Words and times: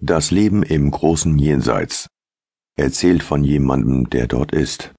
Das 0.00 0.30
Leben 0.30 0.62
im 0.62 0.92
großen 0.92 1.36
Jenseits. 1.40 2.06
Erzählt 2.76 3.24
von 3.24 3.42
jemandem, 3.42 4.08
der 4.08 4.28
dort 4.28 4.52
ist. 4.52 4.94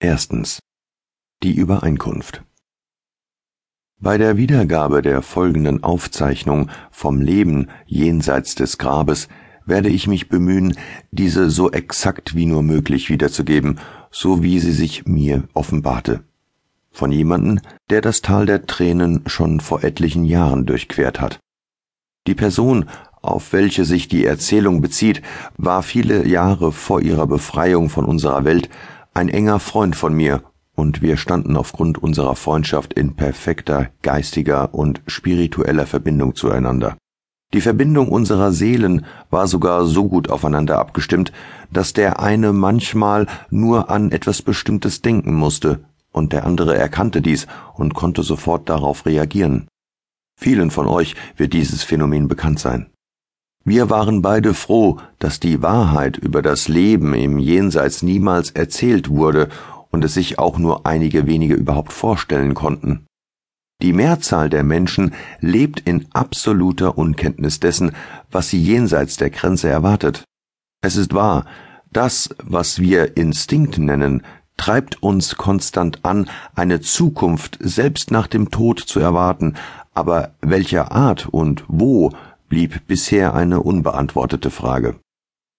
Erstens. 0.00 0.58
Die 1.44 1.54
Übereinkunft. 1.54 2.42
Bei 4.00 4.18
der 4.18 4.36
Wiedergabe 4.36 5.00
der 5.00 5.22
folgenden 5.22 5.84
Aufzeichnung 5.84 6.70
vom 6.90 7.20
Leben 7.20 7.68
jenseits 7.86 8.56
des 8.56 8.78
Grabes 8.78 9.28
werde 9.64 9.90
ich 9.90 10.08
mich 10.08 10.28
bemühen, 10.28 10.76
diese 11.12 11.48
so 11.48 11.70
exakt 11.70 12.34
wie 12.34 12.46
nur 12.46 12.64
möglich 12.64 13.10
wiederzugeben, 13.10 13.78
so 14.10 14.42
wie 14.42 14.58
sie 14.58 14.72
sich 14.72 15.06
mir 15.06 15.44
offenbarte. 15.54 16.24
Von 16.90 17.12
jemandem, 17.12 17.60
der 17.90 18.00
das 18.00 18.22
Tal 18.22 18.44
der 18.44 18.66
Tränen 18.66 19.22
schon 19.26 19.60
vor 19.60 19.84
etlichen 19.84 20.24
Jahren 20.24 20.66
durchquert 20.66 21.20
hat. 21.20 21.38
Die 22.26 22.34
Person, 22.34 22.86
auf 23.28 23.52
welche 23.52 23.84
sich 23.84 24.08
die 24.08 24.24
Erzählung 24.24 24.80
bezieht, 24.80 25.22
war 25.56 25.82
viele 25.82 26.26
Jahre 26.26 26.72
vor 26.72 27.02
ihrer 27.02 27.26
Befreiung 27.26 27.88
von 27.88 28.04
unserer 28.04 28.44
Welt 28.44 28.68
ein 29.14 29.28
enger 29.28 29.60
Freund 29.60 29.96
von 29.96 30.14
mir, 30.14 30.42
und 30.74 31.00
wir 31.00 31.16
standen 31.16 31.56
aufgrund 31.56 31.98
unserer 31.98 32.36
Freundschaft 32.36 32.92
in 32.92 33.16
perfekter 33.16 33.88
geistiger 34.02 34.74
und 34.74 35.00
spiritueller 35.06 35.86
Verbindung 35.86 36.34
zueinander. 36.34 36.96
Die 37.54 37.60
Verbindung 37.60 38.08
unserer 38.08 38.52
Seelen 38.52 39.06
war 39.30 39.46
sogar 39.46 39.86
so 39.86 40.08
gut 40.08 40.28
aufeinander 40.28 40.78
abgestimmt, 40.78 41.32
dass 41.72 41.92
der 41.92 42.20
eine 42.20 42.52
manchmal 42.52 43.26
nur 43.50 43.88
an 43.90 44.12
etwas 44.12 44.42
Bestimmtes 44.42 45.00
denken 45.00 45.34
musste, 45.34 45.84
und 46.12 46.32
der 46.32 46.44
andere 46.44 46.76
erkannte 46.76 47.22
dies 47.22 47.46
und 47.74 47.94
konnte 47.94 48.22
sofort 48.22 48.68
darauf 48.68 49.06
reagieren. 49.06 49.68
Vielen 50.38 50.70
von 50.70 50.86
euch 50.86 51.14
wird 51.36 51.52
dieses 51.52 51.82
Phänomen 51.82 52.28
bekannt 52.28 52.58
sein. 52.58 52.90
Wir 53.68 53.90
waren 53.90 54.22
beide 54.22 54.54
froh, 54.54 54.98
dass 55.18 55.40
die 55.40 55.60
Wahrheit 55.60 56.16
über 56.16 56.40
das 56.40 56.68
Leben 56.68 57.14
im 57.14 57.36
Jenseits 57.36 58.00
niemals 58.00 58.52
erzählt 58.52 59.08
wurde 59.08 59.48
und 59.90 60.04
es 60.04 60.14
sich 60.14 60.38
auch 60.38 60.56
nur 60.56 60.86
einige 60.86 61.26
wenige 61.26 61.54
überhaupt 61.54 61.92
vorstellen 61.92 62.54
konnten. 62.54 63.06
Die 63.82 63.92
Mehrzahl 63.92 64.50
der 64.50 64.62
Menschen 64.62 65.14
lebt 65.40 65.80
in 65.80 66.06
absoluter 66.12 66.96
Unkenntnis 66.96 67.58
dessen, 67.58 67.90
was 68.30 68.50
sie 68.50 68.62
jenseits 68.62 69.16
der 69.16 69.30
Grenze 69.30 69.68
erwartet. 69.68 70.22
Es 70.80 70.94
ist 70.94 71.12
wahr, 71.12 71.44
das, 71.90 72.30
was 72.44 72.78
wir 72.78 73.16
Instinkt 73.16 73.78
nennen, 73.78 74.22
treibt 74.56 75.02
uns 75.02 75.36
konstant 75.36 76.04
an, 76.04 76.30
eine 76.54 76.82
Zukunft 76.82 77.58
selbst 77.60 78.12
nach 78.12 78.28
dem 78.28 78.52
Tod 78.52 78.78
zu 78.78 79.00
erwarten, 79.00 79.54
aber 79.92 80.36
welcher 80.40 80.92
Art 80.92 81.26
und 81.26 81.64
wo 81.66 82.12
blieb 82.48 82.86
bisher 82.86 83.34
eine 83.34 83.62
unbeantwortete 83.62 84.50
Frage. 84.50 84.96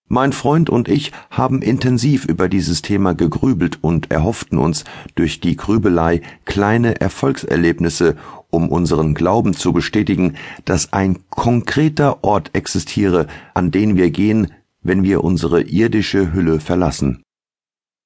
Mein 0.10 0.32
Freund 0.32 0.70
und 0.70 0.88
ich 0.88 1.12
haben 1.30 1.62
intensiv 1.62 2.24
über 2.24 2.48
dieses 2.48 2.82
Thema 2.82 3.14
gegrübelt 3.14 3.80
und 3.82 4.10
erhofften 4.10 4.58
uns 4.58 4.86
durch 5.16 5.42
die 5.42 5.58
Grübelei 5.58 6.22
kleine 6.46 7.02
Erfolgserlebnisse, 7.02 8.16
um 8.50 8.70
unseren 8.70 9.16
Glauben 9.16 9.54
zu 9.54 9.74
bestätigen, 9.74 10.36
dass 10.64 10.94
ein 10.94 11.20
konkreter 11.30 12.24
Ort 12.24 12.52
existiere, 12.54 13.28
an 13.54 13.70
den 13.72 13.98
wir 13.98 14.10
gehen, 14.10 14.54
wenn 14.82 15.04
wir 15.04 15.26
unsere 15.26 15.62
irdische 15.62 16.34
Hülle 16.34 16.62
verlassen. 16.62 17.22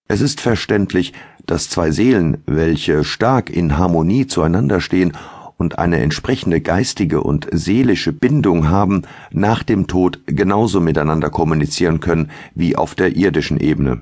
Es 0.07 0.21
ist 0.21 0.41
verständlich, 0.41 1.13
dass 1.45 1.69
zwei 1.69 1.91
Seelen, 1.91 2.41
welche 2.47 3.03
stark 3.03 3.51
in 3.51 3.77
Harmonie 3.77 4.25
zueinander 4.25 4.81
stehen 4.81 5.13
und 5.61 5.77
eine 5.77 5.99
entsprechende 5.99 6.59
geistige 6.59 7.21
und 7.21 7.47
seelische 7.51 8.11
Bindung 8.11 8.69
haben, 8.69 9.03
nach 9.31 9.61
dem 9.61 9.85
Tod 9.85 10.19
genauso 10.25 10.81
miteinander 10.81 11.29
kommunizieren 11.29 11.99
können 11.99 12.31
wie 12.55 12.75
auf 12.75 12.95
der 12.95 13.15
irdischen 13.15 13.59
Ebene. 13.59 14.01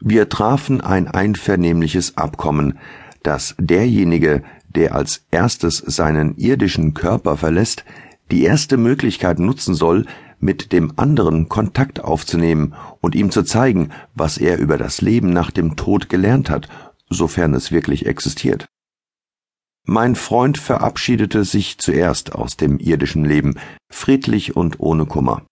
Wir 0.00 0.28
trafen 0.28 0.80
ein 0.80 1.08
einvernehmliches 1.08 2.16
Abkommen, 2.16 2.78
dass 3.24 3.56
derjenige, 3.58 4.44
der 4.68 4.94
als 4.94 5.26
erstes 5.32 5.78
seinen 5.78 6.36
irdischen 6.36 6.94
Körper 6.94 7.36
verlässt, 7.36 7.84
die 8.30 8.44
erste 8.44 8.76
Möglichkeit 8.76 9.40
nutzen 9.40 9.74
soll, 9.74 10.06
mit 10.38 10.72
dem 10.72 10.92
anderen 10.96 11.48
Kontakt 11.48 12.02
aufzunehmen 12.02 12.74
und 13.00 13.16
ihm 13.16 13.32
zu 13.32 13.42
zeigen, 13.42 13.90
was 14.14 14.38
er 14.38 14.58
über 14.58 14.78
das 14.78 15.00
Leben 15.00 15.32
nach 15.32 15.50
dem 15.50 15.74
Tod 15.74 16.08
gelernt 16.08 16.48
hat, 16.48 16.68
sofern 17.10 17.54
es 17.54 17.72
wirklich 17.72 18.06
existiert. 18.06 18.68
Mein 19.86 20.14
Freund 20.14 20.58
verabschiedete 20.58 21.44
sich 21.44 21.78
zuerst 21.78 22.34
aus 22.34 22.56
dem 22.56 22.78
irdischen 22.78 23.24
Leben, 23.24 23.56
friedlich 23.90 24.54
und 24.54 24.78
ohne 24.78 25.06
Kummer. 25.06 25.42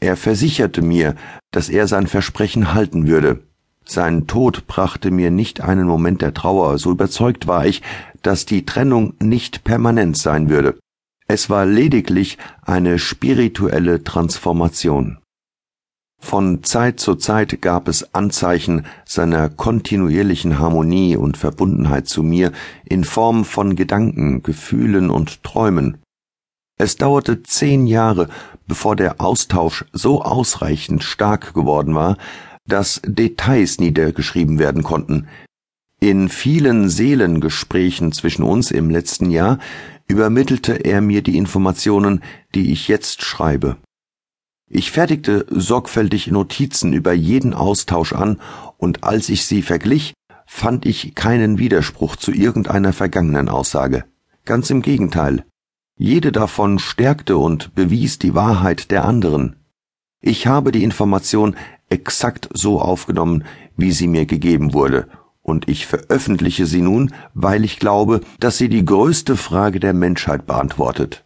Er 0.00 0.16
versicherte 0.16 0.80
mir, 0.80 1.16
dass 1.50 1.68
er 1.68 1.86
sein 1.86 2.06
Versprechen 2.06 2.72
halten 2.72 3.06
würde. 3.06 3.42
Sein 3.84 4.26
Tod 4.26 4.66
brachte 4.66 5.10
mir 5.10 5.30
nicht 5.30 5.60
einen 5.60 5.86
Moment 5.86 6.22
der 6.22 6.34
Trauer, 6.34 6.78
so 6.78 6.90
überzeugt 6.90 7.46
war 7.46 7.66
ich, 7.66 7.82
dass 8.22 8.46
die 8.46 8.64
Trennung 8.64 9.14
nicht 9.20 9.64
permanent 9.64 10.16
sein 10.16 10.48
würde. 10.48 10.78
Es 11.26 11.50
war 11.50 11.66
lediglich 11.66 12.38
eine 12.62 12.98
spirituelle 12.98 14.02
Transformation. 14.02 15.18
Von 16.20 16.62
Zeit 16.64 17.00
zu 17.00 17.14
Zeit 17.14 17.62
gab 17.62 17.88
es 17.88 18.14
Anzeichen 18.14 18.84
seiner 19.04 19.48
kontinuierlichen 19.48 20.58
Harmonie 20.58 21.16
und 21.16 21.36
Verbundenheit 21.36 22.08
zu 22.08 22.22
mir 22.22 22.52
in 22.84 23.04
Form 23.04 23.44
von 23.44 23.76
Gedanken, 23.76 24.42
Gefühlen 24.42 25.10
und 25.10 25.42
Träumen. 25.42 25.98
Es 26.76 26.96
dauerte 26.96 27.42
zehn 27.42 27.86
Jahre, 27.86 28.28
bevor 28.66 28.94
der 28.94 29.20
Austausch 29.20 29.84
so 29.92 30.22
ausreichend 30.22 31.02
stark 31.02 31.54
geworden 31.54 31.94
war, 31.94 32.16
dass 32.66 33.00
Details 33.04 33.78
niedergeschrieben 33.80 34.58
werden 34.58 34.82
konnten. 34.82 35.28
In 36.00 36.28
vielen 36.28 36.88
Seelengesprächen 36.88 38.12
zwischen 38.12 38.44
uns 38.44 38.70
im 38.70 38.90
letzten 38.90 39.30
Jahr 39.30 39.58
übermittelte 40.06 40.74
er 40.74 41.00
mir 41.00 41.22
die 41.22 41.36
Informationen, 41.36 42.22
die 42.54 42.70
ich 42.70 42.86
jetzt 42.86 43.22
schreibe. 43.22 43.76
Ich 44.70 44.90
fertigte 44.90 45.46
sorgfältig 45.48 46.26
Notizen 46.26 46.92
über 46.92 47.12
jeden 47.12 47.54
Austausch 47.54 48.12
an, 48.12 48.38
und 48.76 49.02
als 49.02 49.28
ich 49.30 49.46
sie 49.46 49.62
verglich, 49.62 50.14
fand 50.46 50.84
ich 50.84 51.14
keinen 51.14 51.58
Widerspruch 51.58 52.16
zu 52.16 52.32
irgendeiner 52.32 52.92
vergangenen 52.92 53.48
Aussage. 53.48 54.04
Ganz 54.44 54.70
im 54.70 54.82
Gegenteil. 54.82 55.44
Jede 55.96 56.32
davon 56.32 56.78
stärkte 56.78 57.38
und 57.38 57.74
bewies 57.74 58.18
die 58.18 58.34
Wahrheit 58.34 58.90
der 58.90 59.04
anderen. 59.04 59.56
Ich 60.20 60.46
habe 60.46 60.70
die 60.70 60.84
Information 60.84 61.56
exakt 61.88 62.48
so 62.52 62.80
aufgenommen, 62.80 63.44
wie 63.76 63.92
sie 63.92 64.06
mir 64.06 64.26
gegeben 64.26 64.74
wurde, 64.74 65.08
und 65.42 65.68
ich 65.68 65.86
veröffentliche 65.86 66.66
sie 66.66 66.82
nun, 66.82 67.14
weil 67.32 67.64
ich 67.64 67.78
glaube, 67.78 68.20
dass 68.38 68.58
sie 68.58 68.68
die 68.68 68.84
größte 68.84 69.36
Frage 69.36 69.80
der 69.80 69.94
Menschheit 69.94 70.46
beantwortet. 70.46 71.24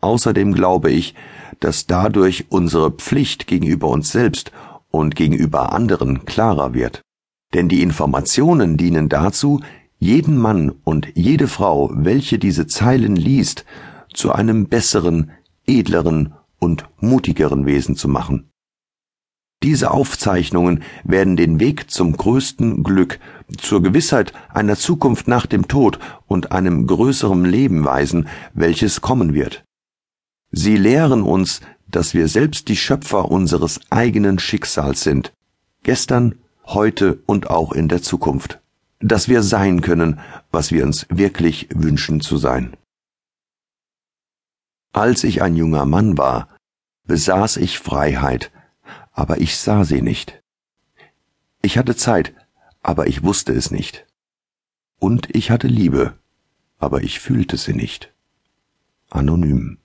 Außerdem 0.00 0.52
glaube 0.52 0.90
ich, 0.90 1.14
dass 1.60 1.86
dadurch 1.86 2.46
unsere 2.50 2.90
Pflicht 2.90 3.46
gegenüber 3.46 3.88
uns 3.88 4.12
selbst 4.12 4.52
und 4.90 5.16
gegenüber 5.16 5.72
anderen 5.72 6.24
klarer 6.24 6.74
wird. 6.74 7.02
Denn 7.54 7.68
die 7.68 7.82
Informationen 7.82 8.76
dienen 8.76 9.08
dazu, 9.08 9.60
jeden 9.98 10.36
Mann 10.36 10.74
und 10.84 11.08
jede 11.14 11.48
Frau, 11.48 11.90
welche 11.94 12.38
diese 12.38 12.66
Zeilen 12.66 13.16
liest, 13.16 13.64
zu 14.12 14.32
einem 14.32 14.66
besseren, 14.66 15.30
edleren 15.66 16.34
und 16.58 16.88
mutigeren 17.00 17.66
Wesen 17.66 17.96
zu 17.96 18.08
machen. 18.08 18.50
Diese 19.62 19.90
Aufzeichnungen 19.90 20.82
werden 21.02 21.36
den 21.36 21.60
Weg 21.60 21.90
zum 21.90 22.16
größten 22.16 22.84
Glück, 22.84 23.18
zur 23.56 23.82
Gewissheit 23.82 24.32
einer 24.50 24.76
Zukunft 24.76 25.28
nach 25.28 25.46
dem 25.46 25.66
Tod 25.66 25.98
und 26.26 26.52
einem 26.52 26.86
größeren 26.86 27.44
Leben 27.44 27.84
weisen, 27.84 28.28
welches 28.52 29.00
kommen 29.00 29.32
wird. 29.32 29.65
Sie 30.50 30.76
lehren 30.76 31.22
uns, 31.22 31.60
dass 31.88 32.14
wir 32.14 32.28
selbst 32.28 32.68
die 32.68 32.76
Schöpfer 32.76 33.30
unseres 33.30 33.80
eigenen 33.90 34.38
Schicksals 34.38 35.02
sind, 35.02 35.32
gestern, 35.82 36.36
heute 36.64 37.20
und 37.26 37.48
auch 37.50 37.72
in 37.72 37.88
der 37.88 38.02
Zukunft, 38.02 38.60
dass 38.98 39.28
wir 39.28 39.42
sein 39.42 39.80
können, 39.80 40.20
was 40.50 40.72
wir 40.72 40.84
uns 40.84 41.06
wirklich 41.08 41.68
wünschen 41.74 42.20
zu 42.20 42.36
sein. 42.38 42.76
Als 44.92 45.24
ich 45.24 45.42
ein 45.42 45.54
junger 45.54 45.84
Mann 45.84 46.18
war, 46.18 46.48
besaß 47.06 47.58
ich 47.58 47.78
Freiheit, 47.78 48.50
aber 49.12 49.40
ich 49.40 49.56
sah 49.58 49.84
sie 49.84 50.02
nicht. 50.02 50.42
Ich 51.62 51.78
hatte 51.78 51.96
Zeit, 51.96 52.34
aber 52.82 53.06
ich 53.06 53.22
wusste 53.22 53.52
es 53.52 53.70
nicht. 53.70 54.06
Und 54.98 55.34
ich 55.34 55.50
hatte 55.50 55.68
Liebe, 55.68 56.18
aber 56.78 57.02
ich 57.02 57.20
fühlte 57.20 57.56
sie 57.56 57.74
nicht. 57.74 58.12
Anonym. 59.10 59.78